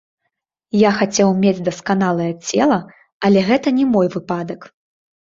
[0.87, 2.77] Я хацеў мець дасканалае цела,
[3.29, 4.65] але гэта не мой выпадак.